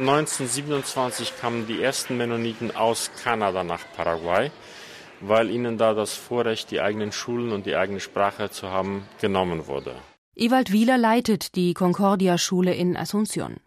1927 0.00 1.36
kamen 1.40 1.68
die 1.68 1.80
ersten 1.80 2.16
Mennoniten 2.16 2.74
aus 2.74 3.12
Kanada 3.22 3.62
nach 3.62 3.84
Paraguay, 3.96 4.50
weil 5.20 5.50
ihnen 5.50 5.78
da 5.78 5.94
das 5.94 6.14
Vorrecht, 6.14 6.72
die 6.72 6.80
eigenen 6.80 7.12
Schulen 7.12 7.52
und 7.52 7.64
die 7.64 7.76
eigene 7.76 8.00
Sprache 8.00 8.50
zu 8.50 8.70
haben, 8.70 9.06
genommen 9.20 9.68
wurde. 9.68 9.94
Ewald 10.34 10.72
Wieler 10.72 10.98
leitet 10.98 11.54
die 11.54 11.74
Concordia-Schule 11.74 12.74
in 12.74 12.96
Asunción. 12.96 13.58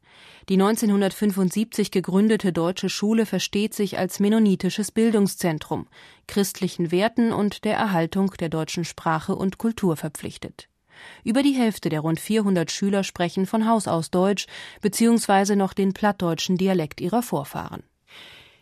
Die 0.49 0.55
1975 0.55 1.91
gegründete 1.91 2.51
deutsche 2.51 2.89
Schule 2.89 3.25
versteht 3.25 3.73
sich 3.73 3.97
als 3.97 4.19
mennonitisches 4.19 4.91
Bildungszentrum, 4.91 5.87
christlichen 6.27 6.91
Werten 6.91 7.31
und 7.31 7.63
der 7.63 7.77
Erhaltung 7.77 8.31
der 8.37 8.49
deutschen 8.49 8.83
Sprache 8.83 9.33
und 9.33 9.57
Kultur 9.59 9.95
verpflichtet. 9.95 10.67
Über 11.23 11.43
die 11.43 11.53
Hälfte 11.53 11.89
der 11.89 12.01
rund 12.01 12.19
400 12.19 12.71
Schüler 12.71 13.03
sprechen 13.03 13.45
von 13.45 13.67
Haus 13.67 13.87
aus 13.87 14.11
Deutsch 14.11 14.47
bzw. 14.81 15.55
noch 15.55 15.73
den 15.73 15.93
plattdeutschen 15.93 16.57
Dialekt 16.57 17.01
ihrer 17.01 17.21
Vorfahren. 17.21 17.83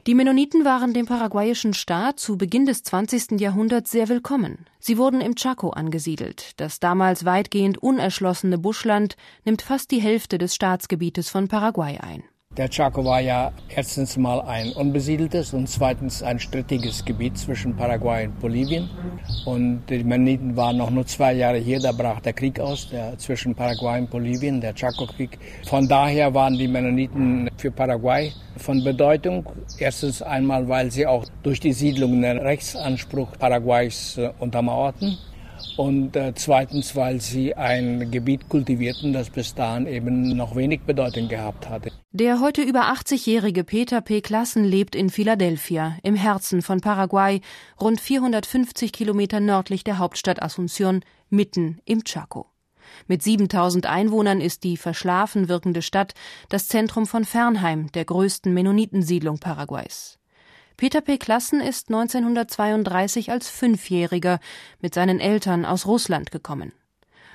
Die 0.08 0.14
Mennoniten 0.14 0.66
waren 0.66 0.94
dem 0.94 1.08
paraguayischen 1.08 1.74
Staat 1.74 2.20
zu 2.20 2.38
Beginn 2.38 2.68
des 2.68 2.84
20. 2.84 3.40
Jahrhunderts 3.40 3.90
sehr 3.90 4.08
willkommen. 4.08 4.68
Sie 4.80 5.00
wurden 5.00 5.20
im 5.20 5.34
Chaco 5.34 5.72
angesiedelt. 5.72 6.52
Das 6.58 6.80
damals 6.80 7.26
weitgehend 7.26 7.80
unerschlossene 7.80 8.60
Buschland 8.60 9.16
nimmt 9.46 9.64
fast 9.64 9.90
die 9.90 10.02
Hälfte 10.02 10.38
des 10.38 10.54
Staatsgebietes 10.54 11.30
von 11.30 11.48
Paraguay 11.48 11.98
ein. 11.98 12.24
Der 12.58 12.70
Chaco 12.70 13.04
war 13.04 13.20
ja 13.20 13.52
erstens 13.68 14.16
mal 14.16 14.40
ein 14.40 14.72
unbesiedeltes 14.72 15.54
und 15.54 15.68
zweitens 15.68 16.24
ein 16.24 16.40
strittiges 16.40 17.04
Gebiet 17.04 17.38
zwischen 17.38 17.76
Paraguay 17.76 18.28
und 18.28 18.40
Bolivien. 18.40 18.90
Und 19.46 19.84
die 19.90 20.06
Mennoniten 20.06 20.56
waren 20.56 20.78
noch 20.78 20.90
nur 20.90 21.06
zwei 21.06 21.34
Jahre 21.34 21.58
hier, 21.58 21.82
da 21.82 21.92
brach 21.92 22.22
der 22.22 22.32
Krieg 22.32 22.58
aus, 22.62 22.90
der 22.90 23.18
zwischen 23.18 23.56
Paraguay 23.56 24.00
und 24.00 24.10
Bolivien, 24.10 24.62
der 24.62 24.74
Chaco-Krieg. 24.74 25.38
Von 25.66 25.90
daher 25.90 26.34
waren 26.34 26.58
die 26.58 26.70
Mennoniten 26.70 27.50
für 27.58 27.72
Paraguay 27.72 28.32
von 28.56 28.82
Bedeutung. 28.86 29.46
Erstens 29.78 30.22
einmal, 30.22 30.70
weil 30.70 30.92
sie 30.92 31.06
auch 31.06 31.26
durch 31.44 31.60
die 31.60 31.74
Siedlung 31.74 32.22
den 32.22 32.38
Rechtsanspruch 32.38 33.34
Paraguays 33.38 34.18
äh, 34.18 34.30
untermauerten 34.40 35.18
und 35.76 36.16
äh, 36.16 36.34
zweitens, 36.36 36.96
weil 36.96 37.20
sie 37.20 37.54
ein 37.54 38.10
Gebiet 38.12 38.48
kultivierten, 38.48 39.12
das 39.12 39.30
bis 39.30 39.54
dahin 39.54 39.88
eben 39.88 40.38
noch 40.38 40.56
wenig 40.56 40.82
Bedeutung 40.82 41.28
gehabt 41.28 41.70
hatte. 41.70 41.92
Der 42.18 42.40
heute 42.40 42.62
über 42.62 42.94
80-jährige 42.94 43.66
Peter 43.66 44.00
P. 44.00 44.22
Klassen 44.22 44.64
lebt 44.64 44.96
in 44.96 45.10
Philadelphia, 45.10 45.98
im 46.02 46.16
Herzen 46.16 46.62
von 46.62 46.80
Paraguay, 46.80 47.42
rund 47.78 48.00
450 48.00 48.94
Kilometer 48.94 49.42
nördlich 49.42 49.84
der 49.84 49.98
Hauptstadt 49.98 50.42
Asunción, 50.42 51.02
mitten 51.30 51.82
im 51.84 52.06
Chaco. 52.06 52.50
Mit 53.08 53.22
7000 53.22 53.88
Einwohnern 53.88 54.40
ist 54.40 54.64
die 54.64 54.78
verschlafen 54.78 55.50
wirkende 55.50 55.82
Stadt 55.82 56.14
das 56.48 56.70
Zentrum 56.70 57.06
von 57.06 57.26
Fernheim, 57.26 57.92
der 57.92 58.06
größten 58.06 58.54
Mennonitensiedlung 58.54 59.40
Paraguays. 59.40 60.18
Peter 60.78 61.02
P. 61.02 61.18
Klassen 61.18 61.60
ist 61.60 61.90
1932 61.90 63.30
als 63.30 63.50
Fünfjähriger 63.50 64.40
mit 64.80 64.94
seinen 64.94 65.20
Eltern 65.20 65.66
aus 65.66 65.86
Russland 65.86 66.32
gekommen. 66.32 66.72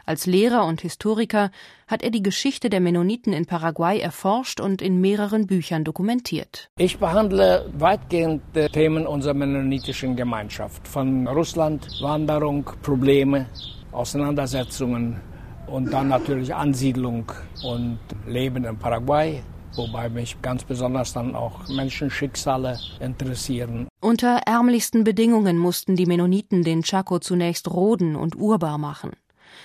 Als 0.06 0.26
Lehrer 0.26 0.66
und 0.66 0.80
Historiker 0.80 1.50
hat 1.86 2.02
er 2.02 2.10
die 2.10 2.22
Geschichte 2.22 2.70
der 2.70 2.80
Mennoniten 2.80 3.32
in 3.32 3.46
Paraguay 3.46 4.00
erforscht 4.00 4.60
und 4.60 4.82
in 4.82 5.00
mehreren 5.00 5.46
Büchern 5.46 5.84
dokumentiert. 5.84 6.70
Ich 6.78 6.98
behandle 6.98 7.70
weitgehend 7.78 8.42
Themen 8.72 9.06
unserer 9.06 9.34
mennonitischen 9.34 10.16
Gemeinschaft. 10.16 10.86
Von 10.86 11.26
Russland, 11.26 11.88
Wanderung, 12.00 12.64
Probleme, 12.82 13.46
Auseinandersetzungen 13.92 15.20
und 15.66 15.92
dann 15.92 16.08
natürlich 16.08 16.54
Ansiedlung 16.54 17.30
und 17.62 17.98
Leben 18.26 18.64
in 18.64 18.76
Paraguay, 18.76 19.42
wobei 19.74 20.08
mich 20.08 20.40
ganz 20.42 20.64
besonders 20.64 21.12
dann 21.12 21.34
auch 21.34 21.68
Menschenschicksale 21.68 22.78
interessieren. 23.00 23.88
Unter 24.00 24.40
ärmlichsten 24.46 25.04
Bedingungen 25.04 25.58
mussten 25.58 25.94
die 25.96 26.06
Mennoniten 26.06 26.62
den 26.62 26.82
Chaco 26.82 27.18
zunächst 27.18 27.70
roden 27.70 28.16
und 28.16 28.36
urbar 28.36 28.78
machen. 28.78 29.12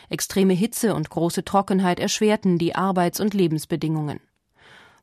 Extreme 0.10 0.54
Hitze 0.54 0.96
und 0.96 1.10
große 1.10 1.46
Trockenheit 1.46 2.00
erschwerten 2.00 2.58
die 2.58 2.76
Arbeits- 2.76 3.20
und 3.20 3.34
Lebensbedingungen. 3.34 4.20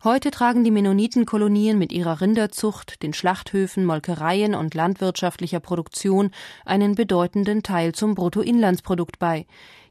Heute 0.04 0.32
tragen 0.32 0.64
die 0.64 0.72
Mennonitenkolonien 0.72 1.78
mit 1.78 1.92
ihrer 1.92 2.20
Rinderzucht, 2.20 3.04
den 3.04 3.14
Schlachthöfen, 3.14 3.84
Molkereien 3.84 4.56
und 4.56 4.74
landwirtschaftlicher 4.74 5.60
Produktion 5.60 6.32
einen 6.64 6.96
bedeutenden 6.96 7.62
Teil 7.62 7.92
zum 7.92 8.16
Bruttoinlandsprodukt 8.16 9.20
bei. 9.20 9.46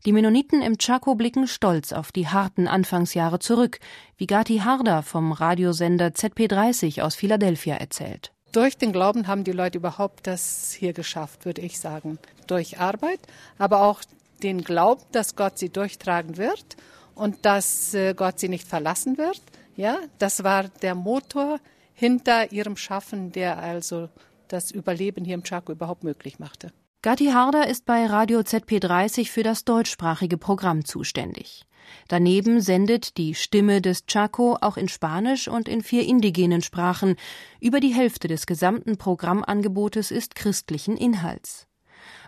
Die 0.05 0.11
Mennoniten 0.11 0.61
im 0.61 0.77
Chaco 0.77 1.15
blicken 1.15 1.47
stolz 1.47 1.93
auf 1.93 2.11
die 2.11 2.27
harten 2.27 2.67
Anfangsjahre 2.67 3.39
zurück, 3.39 3.79
wie 4.17 4.27
Gati 4.27 4.57
Harda 4.57 5.01
vom 5.01 5.31
Radiosender 5.31 6.07
ZP30 6.07 7.03
aus 7.03 7.15
Philadelphia 7.15 7.75
erzählt. 7.75 8.33
Durch 8.51 8.77
den 8.77 8.91
Glauben 8.91 9.27
haben 9.27 9.45
die 9.45 9.53
Leute 9.53 9.77
überhaupt 9.77 10.27
das 10.27 10.73
hier 10.73 10.91
geschafft, 10.91 11.45
würde 11.45 11.61
ich 11.61 11.79
sagen. 11.79 12.19
Durch 12.47 12.79
Arbeit, 12.79 13.21
aber 13.57 13.83
auch 13.83 14.01
den 14.43 14.63
Glauben, 14.63 15.03
dass 15.11 15.35
Gott 15.35 15.57
sie 15.57 15.69
durchtragen 15.69 16.37
wird 16.37 16.77
und 17.15 17.45
dass 17.45 17.93
äh, 17.93 18.13
Gott 18.13 18.39
sie 18.39 18.49
nicht 18.49 18.67
verlassen 18.67 19.17
wird. 19.17 19.41
Ja, 19.75 19.97
das 20.19 20.43
war 20.43 20.63
der 20.81 20.95
Motor 20.95 21.59
hinter 21.93 22.51
ihrem 22.51 22.77
Schaffen, 22.77 23.31
der 23.31 23.59
also 23.59 24.09
das 24.47 24.71
Überleben 24.71 25.23
hier 25.23 25.35
im 25.35 25.43
Chaco 25.43 25.71
überhaupt 25.71 26.03
möglich 26.03 26.39
machte. 26.39 26.71
Gatti 27.03 27.27
Harder 27.27 27.67
ist 27.67 27.85
bei 27.85 28.05
Radio 28.05 28.41
ZP30 28.41 29.29
für 29.29 29.43
das 29.43 29.65
deutschsprachige 29.65 30.37
Programm 30.37 30.85
zuständig. 30.85 31.65
Daneben 32.07 32.61
sendet 32.61 33.17
die 33.17 33.33
Stimme 33.33 33.81
des 33.81 34.05
Chaco 34.05 34.57
auch 34.61 34.77
in 34.77 34.87
Spanisch 34.87 35.47
und 35.47 35.67
in 35.67 35.81
vier 35.81 36.05
indigenen 36.05 36.61
Sprachen. 36.61 37.15
Über 37.59 37.79
die 37.79 37.93
Hälfte 37.93 38.27
des 38.27 38.45
gesamten 38.45 38.97
Programmangebotes 38.97 40.11
ist 40.11 40.35
christlichen 40.35 40.95
Inhalts. 40.95 41.67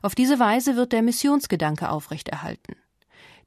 Auf 0.01 0.15
diese 0.15 0.39
Weise 0.39 0.75
wird 0.75 0.91
der 0.91 1.01
Missionsgedanke 1.01 1.89
aufrechterhalten. 1.89 2.75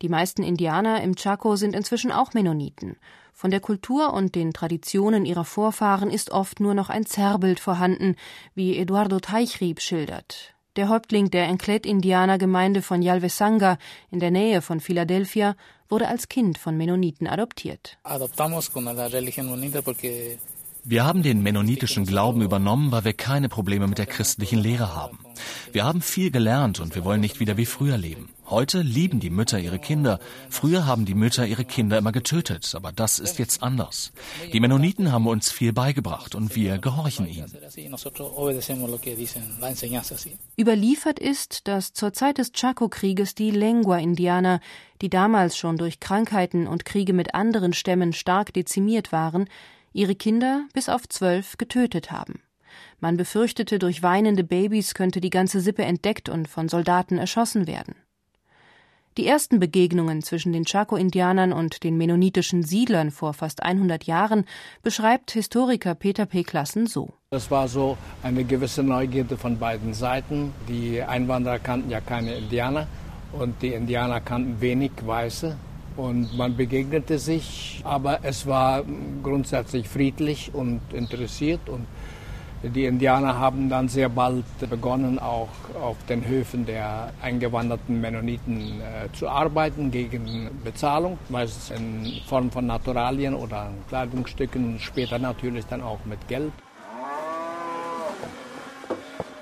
Die 0.03 0.09
meisten 0.09 0.43
Indianer 0.43 1.03
im 1.03 1.17
Chaco 1.17 1.57
sind 1.57 1.75
inzwischen 1.75 2.13
auch 2.13 2.35
Mennoniten. 2.35 2.97
Von 3.33 3.51
der 3.51 3.61
Kultur 3.61 4.13
und 4.13 4.35
den 4.35 4.53
Traditionen 4.53 5.27
ihrer 5.27 5.45
Vorfahren 5.45 6.11
ist 6.11 6.31
oft 6.31 6.61
nur 6.61 6.75
noch 6.75 6.91
ein 6.91 7.07
Zerrbild 7.07 7.61
vorhanden, 7.61 8.17
wie 8.55 8.79
Eduardo 8.79 9.21
Teichrieb 9.21 9.81
schildert. 9.81 10.55
Der 10.77 10.91
Häuptling 10.91 11.31
der 11.31 11.47
Enclet-Indianergemeinde 11.49 12.83
von 12.83 13.01
Yalvesanga 13.01 13.79
in 14.11 14.21
der 14.21 14.31
Nähe 14.31 14.61
von 14.61 14.81
Philadelphia 14.81 15.57
wurde 15.89 16.09
als 16.09 16.29
Kind 16.29 16.59
von 16.59 16.77
Mennoniten 16.77 17.27
adoptiert. 17.27 17.97
Wir 20.89 21.05
haben 21.05 21.25
den 21.25 21.43
mennonitischen 21.43 22.07
Glauben 22.07 22.43
übernommen, 22.43 22.93
weil 22.93 23.05
wir 23.05 23.13
keine 23.13 23.49
Probleme 23.49 23.89
mit 23.89 23.99
der 23.99 24.07
christlichen 24.07 24.61
Lehre 24.61 24.95
haben. 24.95 25.19
Wir 25.73 25.85
haben 25.85 26.01
viel 26.01 26.31
gelernt 26.31 26.79
und 26.79 26.95
wir 26.95 27.05
wollen 27.05 27.21
nicht 27.21 27.41
wieder 27.41 27.57
wie 27.57 27.67
früher 27.67 27.99
leben. 27.99 28.29
Heute 28.49 28.83
lieben 28.83 29.19
die 29.19 29.31
Mütter 29.31 29.59
ihre 29.59 29.81
Kinder. 29.81 30.21
Früher 30.49 30.87
haben 30.87 31.05
die 31.05 31.15
Mütter 31.15 31.45
ihre 31.45 31.65
Kinder 31.65 31.99
immer 31.99 32.13
getötet, 32.13 32.73
aber 32.77 32.93
das 32.93 33.19
ist 33.19 33.41
jetzt 33.41 33.65
anders. 33.65 34.13
Die 34.53 34.61
Mennoniten 34.61 35.11
haben 35.11 35.27
uns 35.27 35.51
viel 35.51 35.73
beigebracht 35.73 36.37
und 36.37 36.55
wir 36.55 36.79
gehorchen 36.79 37.27
ihnen. 37.27 37.53
Überliefert 40.57 41.19
ist, 41.19 41.67
dass 41.67 41.95
zur 41.95 42.13
Zeit 42.13 42.39
des 42.39 42.53
Chaco-Krieges 42.53 43.35
die 43.35 43.51
Lengua-Indianer, 43.51 44.61
die 45.03 45.11
damals 45.11 45.57
schon 45.57 45.79
durch 45.79 45.99
Krankheiten 45.99 46.69
und 46.69 46.85
Kriege 46.85 47.13
mit 47.13 47.35
anderen 47.35 47.73
Stämmen 47.73 48.13
stark 48.13 48.55
dezimiert 48.55 49.11
waren, 49.11 49.49
ihre 49.97 50.15
Kinder 50.15 50.65
bis 50.75 50.89
auf 50.89 51.09
zwölf 51.09 51.57
getötet 51.57 52.11
haben. 52.13 52.43
Man 53.01 53.17
befürchtete, 53.17 53.79
durch 53.79 54.03
weinende 54.03 54.45
Babys 54.45 54.95
könnte 54.95 55.21
die 55.21 55.31
ganze 55.31 55.61
Sippe 55.61 55.85
entdeckt 55.85 56.29
und 56.29 56.49
von 56.49 56.69
Soldaten 56.69 57.19
erschossen 57.19 57.67
werden. 57.67 57.95
Die 59.17 59.27
ersten 59.27 59.59
Begegnungen 59.59 60.23
zwischen 60.23 60.53
den 60.53 60.67
Chaco-Indianern 60.67 61.55
und 61.55 61.85
den 61.85 61.97
mennonitischen 61.97 62.63
Siedlern 62.63 63.11
vor 63.11 63.33
fast 63.33 63.63
100 63.63 64.05
Jahren 64.05 64.45
beschreibt 64.83 65.31
Historiker 65.31 65.95
Peter 65.95 66.27
P. 66.27 66.43
Klassen 66.43 66.87
so. 66.87 67.15
Es 67.31 67.51
war 67.51 67.67
so 67.69 67.97
eine 68.23 68.45
gewisse 68.45 68.83
Neugierde 68.83 69.39
von 69.39 69.59
beiden 69.59 69.95
Seiten. 69.95 70.53
Die 70.69 71.03
Einwanderer 71.03 71.59
kannten 71.59 71.89
ja 71.89 72.03
keine 72.03 72.35
Indianer 72.35 72.89
und 73.33 73.63
die 73.63 73.73
Indianer 73.73 74.21
kannten 74.21 74.61
wenig 74.61 74.93
Weiße. 75.01 75.57
Und 75.97 76.37
man 76.37 76.57
begegnete 76.57 77.19
sich, 77.19 77.81
aber 77.85 78.21
es 78.23 78.47
war 78.47 78.85
grundsätzlich 79.23 79.89
friedlich 79.89 80.51
und 80.53 80.81
interessiert 80.93 81.69
und 81.69 81.87
die 82.63 82.87
Indianer 82.87 83.39
haben 83.39 83.69
dann 83.69 83.89
sehr 83.89 84.09
bald 84.09 84.45
begonnen, 84.69 85.19
auch 85.19 85.49
auf 85.81 85.97
den 86.09 86.27
Höfen 86.27 86.67
der 86.67 87.13
eingewanderten 87.23 88.01
Mennoniten 88.01 88.81
äh, 88.81 89.13
zu 89.13 89.29
arbeiten 89.29 89.91
gegen 89.91 90.51
Bezahlung, 90.65 91.19
meistens 91.29 91.71
in 91.71 92.21
Form 92.27 92.51
von 92.51 92.67
Naturalien 92.67 93.35
oder 93.35 93.71
Kleidungsstücken, 93.89 94.79
später 94.81 95.19
natürlich 95.19 95.67
dann 95.67 95.83
auch 95.83 96.05
mit 96.07 96.27
Geld. 96.29 96.53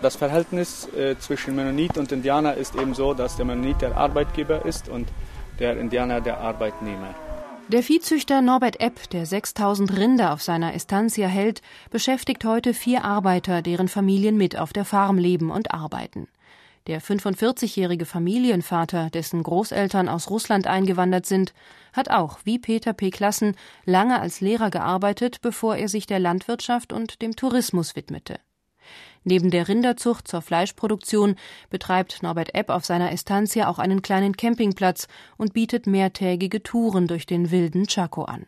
Das 0.02 0.16
Verhältnis 0.16 0.86
äh, 0.94 1.16
zwischen 1.18 1.54
Mennonit 1.54 1.96
und 1.96 2.12
Indianer 2.12 2.54
ist 2.54 2.74
eben 2.74 2.94
so, 2.94 3.14
dass 3.14 3.36
der 3.36 3.46
Mennonit 3.46 3.80
der 3.80 3.96
Arbeitgeber 3.96 4.66
ist 4.66 4.88
und 4.88 5.08
der 5.58 5.78
Indianer 5.78 6.20
der 6.20 6.38
Arbeitnehmer. 6.38 7.14
Der 7.68 7.82
Viehzüchter 7.82 8.42
Norbert 8.42 8.80
Epp, 8.80 9.08
der 9.10 9.24
6000 9.24 9.96
Rinder 9.96 10.34
auf 10.34 10.42
seiner 10.42 10.74
Estancia 10.74 11.28
hält, 11.28 11.62
beschäftigt 11.90 12.44
heute 12.44 12.74
vier 12.74 13.04
Arbeiter, 13.04 13.62
deren 13.62 13.88
Familien 13.88 14.36
mit 14.36 14.58
auf 14.58 14.72
der 14.72 14.84
Farm 14.84 15.16
leben 15.16 15.50
und 15.50 15.72
arbeiten. 15.72 16.28
Der 16.86 17.00
45-jährige 17.00 18.04
Familienvater, 18.04 19.08
dessen 19.08 19.42
Großeltern 19.42 20.10
aus 20.10 20.28
Russland 20.28 20.66
eingewandert 20.66 21.24
sind, 21.24 21.54
hat 21.94 22.10
auch, 22.10 22.40
wie 22.44 22.58
Peter 22.58 22.92
P. 22.92 23.10
Klassen, 23.10 23.56
lange 23.86 24.20
als 24.20 24.42
Lehrer 24.42 24.68
gearbeitet, 24.68 25.40
bevor 25.40 25.76
er 25.76 25.88
sich 25.88 26.04
der 26.04 26.18
Landwirtschaft 26.18 26.92
und 26.92 27.22
dem 27.22 27.36
Tourismus 27.36 27.96
widmete. 27.96 28.38
Neben 29.24 29.50
der 29.50 29.68
Rinderzucht 29.68 30.28
zur 30.28 30.42
Fleischproduktion 30.42 31.36
betreibt 31.70 32.22
Norbert 32.22 32.54
Epp 32.54 32.68
auf 32.68 32.84
seiner 32.84 33.10
Estancia 33.10 33.68
auch 33.68 33.78
einen 33.78 34.02
kleinen 34.02 34.36
Campingplatz 34.36 35.08
und 35.38 35.54
bietet 35.54 35.86
mehrtägige 35.86 36.62
Touren 36.62 37.06
durch 37.06 37.24
den 37.24 37.50
wilden 37.50 37.86
Chaco 37.86 38.24
an. 38.24 38.46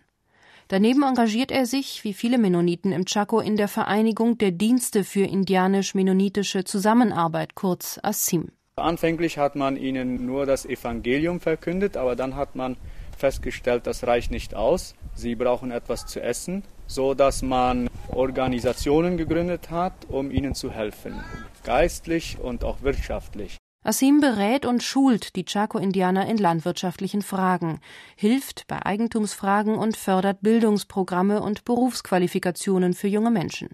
Daneben 0.68 1.02
engagiert 1.02 1.50
er 1.50 1.64
sich, 1.64 2.04
wie 2.04 2.12
viele 2.12 2.38
Mennoniten 2.38 2.92
im 2.92 3.06
Chaco, 3.06 3.40
in 3.40 3.56
der 3.56 3.68
Vereinigung 3.68 4.36
der 4.36 4.50
Dienste 4.50 5.04
für 5.04 5.24
indianisch-mennonitische 5.24 6.64
Zusammenarbeit, 6.64 7.54
kurz 7.54 7.98
ASIM. 8.02 8.50
Anfänglich 8.74 9.38
hat 9.38 9.56
man 9.56 9.76
ihnen 9.76 10.26
nur 10.26 10.44
das 10.44 10.66
Evangelium 10.66 11.40
verkündet, 11.40 11.96
aber 11.96 12.16
dann 12.16 12.34
hat 12.36 12.56
man 12.56 12.76
festgestellt, 13.16 13.86
das 13.86 14.06
reicht 14.06 14.30
nicht 14.30 14.54
aus. 14.54 14.94
Sie 15.14 15.36
brauchen 15.36 15.70
etwas 15.70 16.04
zu 16.04 16.20
essen 16.20 16.62
so 16.86 17.14
dass 17.14 17.42
man 17.42 17.88
Organisationen 18.16 19.16
gegründet 19.16 19.70
hat, 19.70 20.06
um 20.08 20.30
ihnen 20.30 20.54
zu 20.54 20.70
helfen, 20.70 21.14
geistlich 21.62 22.38
und 22.40 22.64
auch 22.64 22.82
wirtschaftlich. 22.82 23.58
Asim 23.84 24.20
berät 24.20 24.66
und 24.66 24.82
schult 24.82 25.36
die 25.36 25.44
Chaco-Indianer 25.44 26.26
in 26.26 26.38
landwirtschaftlichen 26.38 27.22
Fragen, 27.22 27.78
hilft 28.16 28.66
bei 28.66 28.84
Eigentumsfragen 28.84 29.76
und 29.76 29.96
fördert 29.96 30.40
Bildungsprogramme 30.40 31.40
und 31.40 31.64
Berufsqualifikationen 31.64 32.94
für 32.94 33.06
junge 33.06 33.30
Menschen. 33.30 33.68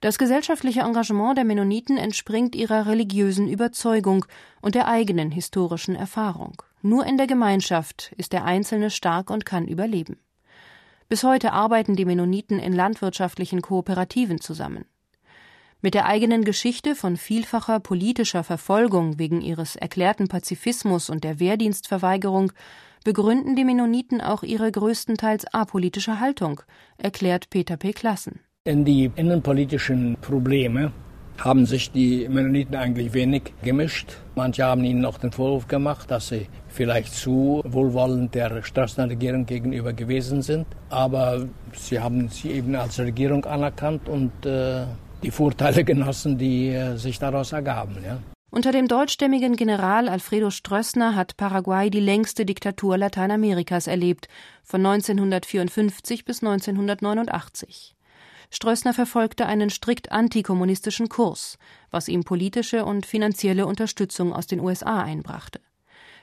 Das 0.00 0.18
gesellschaftliche 0.18 0.80
Engagement 0.80 1.38
der 1.38 1.44
Mennoniten 1.44 1.96
entspringt 1.96 2.56
ihrer 2.56 2.86
religiösen 2.86 3.48
Überzeugung 3.48 4.26
und 4.60 4.74
der 4.74 4.88
eigenen 4.88 5.30
historischen 5.30 5.94
Erfahrung. 5.94 6.62
Nur 6.82 7.06
in 7.06 7.16
der 7.16 7.26
Gemeinschaft 7.26 8.12
ist 8.16 8.32
der 8.32 8.44
Einzelne 8.44 8.90
stark 8.90 9.30
und 9.30 9.46
kann 9.46 9.68
überleben. 9.68 10.18
Bis 11.08 11.22
heute 11.22 11.52
arbeiten 11.52 11.94
die 11.94 12.04
Mennoniten 12.04 12.58
in 12.58 12.72
landwirtschaftlichen 12.72 13.62
Kooperativen 13.62 14.40
zusammen. 14.40 14.86
Mit 15.80 15.94
der 15.94 16.06
eigenen 16.06 16.44
Geschichte 16.44 16.96
von 16.96 17.16
vielfacher 17.16 17.78
politischer 17.78 18.42
Verfolgung 18.42 19.18
wegen 19.18 19.40
ihres 19.40 19.76
erklärten 19.76 20.26
Pazifismus 20.26 21.08
und 21.08 21.22
der 21.22 21.38
Wehrdienstverweigerung 21.38 22.52
begründen 23.04 23.54
die 23.54 23.64
Mennoniten 23.64 24.20
auch 24.20 24.42
ihre 24.42 24.72
größtenteils 24.72 25.46
apolitische 25.54 26.18
Haltung, 26.18 26.62
erklärt 26.98 27.50
Peter 27.50 27.76
P. 27.76 27.92
Klassen. 27.92 28.40
In 28.64 28.84
die 28.84 29.12
innenpolitischen 29.14 30.16
Probleme 30.20 30.92
haben 31.38 31.66
sich 31.66 31.90
die 31.92 32.28
Mennoniten 32.28 32.74
eigentlich 32.74 33.12
wenig 33.14 33.52
gemischt. 33.62 34.16
Manche 34.34 34.64
haben 34.64 34.84
ihnen 34.84 35.00
noch 35.00 35.18
den 35.18 35.32
Vorwurf 35.32 35.68
gemacht, 35.68 36.10
dass 36.10 36.28
sie 36.28 36.46
vielleicht 36.68 37.14
zu 37.14 37.62
wohlwollend 37.64 38.34
der 38.34 38.62
Straßenregierung 38.62 39.46
gegenüber 39.46 39.92
gewesen 39.92 40.42
sind. 40.42 40.66
Aber 40.90 41.46
sie 41.74 42.00
haben 42.00 42.28
sie 42.28 42.50
eben 42.50 42.74
als 42.74 42.98
Regierung 42.98 43.44
anerkannt 43.44 44.08
und 44.08 44.46
äh, 44.46 44.84
die 45.22 45.30
Vorteile 45.30 45.84
genossen, 45.92 46.38
die 46.38 46.68
äh, 46.68 46.96
sich 46.96 47.18
daraus 47.18 47.52
ergaben. 47.52 47.96
Ja. 48.04 48.18
Unter 48.50 48.72
dem 48.72 48.88
deutschstämmigen 48.88 49.56
General 49.56 50.08
Alfredo 50.08 50.50
Stroessner 50.50 51.14
hat 51.14 51.36
Paraguay 51.36 51.90
die 51.90 52.00
längste 52.00 52.46
Diktatur 52.46 52.96
Lateinamerikas 52.96 53.86
erlebt, 53.86 54.28
von 54.62 54.86
1954 54.86 56.24
bis 56.24 56.42
1989. 56.42 57.95
Stroessner 58.50 58.94
verfolgte 58.94 59.46
einen 59.46 59.70
strikt 59.70 60.12
antikommunistischen 60.12 61.08
Kurs, 61.08 61.58
was 61.90 62.08
ihm 62.08 62.24
politische 62.24 62.84
und 62.84 63.06
finanzielle 63.06 63.66
Unterstützung 63.66 64.32
aus 64.32 64.46
den 64.46 64.60
USA 64.60 65.02
einbrachte. 65.02 65.60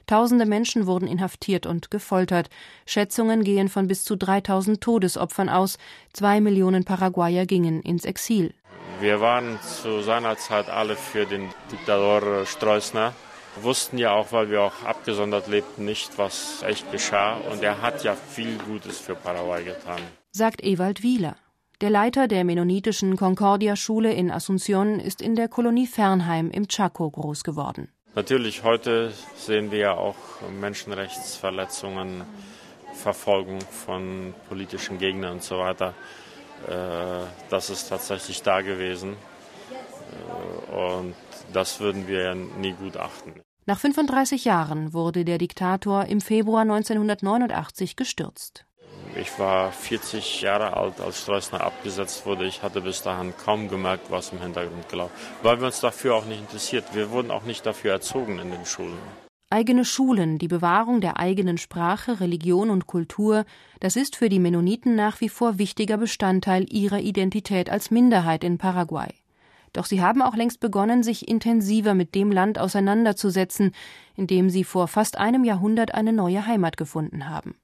Tausende 0.05 0.45
Menschen 0.45 0.85
wurden 0.85 1.07
inhaftiert 1.07 1.65
und 1.65 1.89
gefoltert. 1.89 2.49
Schätzungen 2.85 3.43
gehen 3.43 3.69
von 3.69 3.87
bis 3.87 4.03
zu 4.03 4.17
3000 4.17 4.81
Todesopfern 4.81 5.49
aus. 5.49 5.77
Zwei 6.11 6.41
Millionen 6.41 6.83
Paraguayer 6.83 7.45
gingen 7.45 7.81
ins 7.81 8.03
Exil. 8.03 8.53
Wir 8.99 9.21
waren 9.21 9.59
zu 9.61 10.01
seiner 10.01 10.37
Zeit 10.37 10.69
alle 10.69 10.95
für 10.95 11.25
den 11.25 11.49
Diktator 11.71 12.45
Stroessner. 12.45 13.13
Wussten 13.61 13.97
ja 13.97 14.11
auch, 14.13 14.31
weil 14.31 14.49
wir 14.49 14.61
auch 14.61 14.83
abgesondert 14.83 15.47
lebten, 15.47 15.85
nicht, 15.85 16.17
was 16.17 16.63
echt 16.63 16.91
geschah. 16.91 17.37
Und 17.51 17.63
er 17.63 17.81
hat 17.81 18.03
ja 18.03 18.15
viel 18.15 18.57
Gutes 18.57 18.99
für 18.99 19.15
Paraguay 19.15 19.63
getan. 19.63 20.01
Sagt 20.31 20.63
Ewald 20.63 21.03
Wieler. 21.03 21.35
Der 21.83 21.89
Leiter 21.89 22.29
der 22.29 22.45
mennonitischen 22.45 23.17
Concordia-Schule 23.17 24.13
in 24.13 24.31
Asunción 24.31 24.99
ist 24.99 25.21
in 25.21 25.35
der 25.35 25.49
Kolonie 25.49 25.85
Fernheim 25.85 26.49
im 26.49 26.69
Chaco 26.69 27.11
groß 27.11 27.43
geworden. 27.43 27.89
Natürlich, 28.15 28.63
heute 28.63 29.11
sehen 29.35 29.69
wir 29.69 29.79
ja 29.79 29.93
auch 29.93 30.15
Menschenrechtsverletzungen, 30.61 32.23
Verfolgung 32.93 33.59
von 33.59 34.33
politischen 34.47 34.97
Gegnern 34.97 35.33
und 35.33 35.43
so 35.43 35.57
weiter. 35.57 35.93
Äh, 36.69 37.25
das 37.49 37.69
ist 37.69 37.89
tatsächlich 37.89 38.41
da 38.41 38.61
gewesen. 38.61 39.17
Äh, 40.69 40.71
und 40.73 41.15
das 41.51 41.81
würden 41.81 42.07
wir 42.07 42.21
ja 42.21 42.33
nie 42.33 42.71
gut 42.71 42.95
achten. 42.95 43.41
Nach 43.65 43.79
35 43.81 44.45
Jahren 44.45 44.93
wurde 44.93 45.25
der 45.25 45.37
Diktator 45.37 46.05
im 46.05 46.21
Februar 46.21 46.61
1989 46.61 47.97
gestürzt. 47.97 48.65
Ich 49.15 49.37
war 49.37 49.71
40 49.71 50.41
Jahre 50.41 50.75
alt, 50.75 50.99
als 50.99 51.21
Stroessner 51.21 51.61
abgesetzt 51.61 52.25
wurde. 52.25 52.45
Ich 52.45 52.63
hatte 52.63 52.81
bis 52.81 53.01
dahin 53.01 53.33
kaum 53.37 53.69
gemerkt, 53.69 54.09
was 54.09 54.31
im 54.31 54.41
Hintergrund 54.41 54.89
gelaufen 54.89 55.13
weil 55.43 55.59
wir 55.59 55.67
uns 55.67 55.81
dafür 55.81 56.15
auch 56.15 56.25
nicht 56.25 56.39
interessiert. 56.39 56.85
Wir 56.93 57.11
wurden 57.11 57.31
auch 57.31 57.43
nicht 57.43 57.65
dafür 57.65 57.91
erzogen 57.91 58.39
in 58.39 58.51
den 58.51 58.65
Schulen. 58.65 58.97
Eigene 59.49 59.85
Schulen, 59.85 60.39
die 60.39 60.47
Bewahrung 60.47 60.99
der 60.99 61.19
eigenen 61.19 61.59
Sprache, 61.59 62.19
Religion 62.19 62.71
und 62.71 62.87
Kultur, 62.87 63.45
das 63.79 63.95
ist 63.95 64.15
für 64.15 64.29
die 64.29 64.39
Mennoniten 64.39 64.95
nach 64.95 65.21
wie 65.21 65.29
vor 65.29 65.59
wichtiger 65.59 65.97
Bestandteil 65.97 66.65
ihrer 66.73 66.99
Identität 66.99 67.69
als 67.69 67.91
Minderheit 67.91 68.43
in 68.43 68.57
Paraguay. 68.57 69.13
Doch 69.71 69.85
sie 69.85 70.01
haben 70.01 70.21
auch 70.21 70.35
längst 70.35 70.59
begonnen, 70.59 71.03
sich 71.03 71.27
intensiver 71.27 71.93
mit 71.93 72.15
dem 72.15 72.31
Land 72.31 72.57
auseinanderzusetzen, 72.57 73.73
in 74.15 74.27
dem 74.27 74.49
sie 74.49 74.63
vor 74.63 74.87
fast 74.87 75.17
einem 75.17 75.43
Jahrhundert 75.43 75.93
eine 75.93 76.13
neue 76.13 76.47
Heimat 76.47 76.77
gefunden 76.77 77.29
haben. 77.29 77.55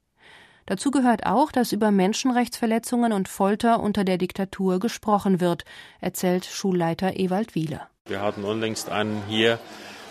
Dazu 0.70 0.92
gehört 0.92 1.26
auch, 1.26 1.50
dass 1.50 1.72
über 1.72 1.90
Menschenrechtsverletzungen 1.90 3.12
und 3.12 3.26
Folter 3.28 3.80
unter 3.80 4.04
der 4.04 4.18
Diktatur 4.18 4.78
gesprochen 4.78 5.40
wird, 5.40 5.64
erzählt 6.00 6.44
Schulleiter 6.44 7.18
Ewald 7.18 7.56
Wieler. 7.56 7.88
Wir 8.06 8.22
hatten 8.22 8.44
unlängst 8.44 8.88
einen 8.88 9.20
hier, 9.26 9.58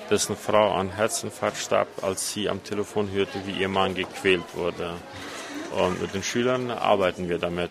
dessen 0.10 0.36
Frau 0.36 0.74
an 0.74 0.90
Herzinfarkt 0.90 1.56
starb, 1.56 1.88
als 2.02 2.34
sie 2.34 2.50
am 2.50 2.62
Telefon 2.62 3.10
hörte, 3.10 3.40
wie 3.46 3.54
ihr 3.54 3.70
Mann 3.70 3.96
gequält 3.96 4.44
wurde. 4.54 4.96
Und 5.78 6.02
mit 6.02 6.14
den 6.14 6.24
Schülern 6.24 6.72
arbeiten 6.72 7.30
wir 7.30 7.38
damit. 7.38 7.68